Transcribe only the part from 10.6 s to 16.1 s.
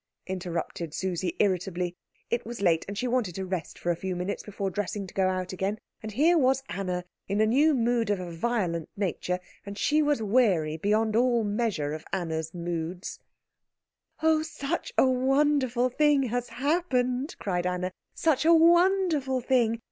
beyond measure of all Anna's moods. "Oh, such a wonderful